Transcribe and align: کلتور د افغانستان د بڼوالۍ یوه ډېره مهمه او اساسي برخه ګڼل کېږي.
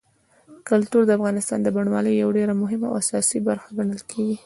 کلتور 0.69 1.01
د 1.07 1.11
افغانستان 1.17 1.59
د 1.61 1.67
بڼوالۍ 1.75 2.13
یوه 2.15 2.35
ډېره 2.37 2.53
مهمه 2.63 2.85
او 2.89 2.95
اساسي 3.01 3.39
برخه 3.47 3.69
ګڼل 3.77 4.01
کېږي. 4.11 4.37